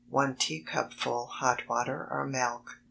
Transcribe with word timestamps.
1 0.09 0.33
teacupful 0.37 1.27
hot 1.27 1.61
water 1.69 2.07
or 2.09 2.25
milk. 2.25 2.79